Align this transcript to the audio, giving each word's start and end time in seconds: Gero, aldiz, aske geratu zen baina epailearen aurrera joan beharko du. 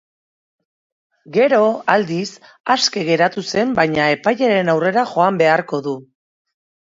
Gero, 1.35 1.59
aldiz, 1.95 2.29
aske 2.77 3.03
geratu 3.09 3.43
zen 3.51 3.75
baina 3.81 4.09
epailearen 4.15 4.73
aurrera 4.75 5.05
joan 5.13 5.39
beharko 5.45 5.83
du. 5.91 5.95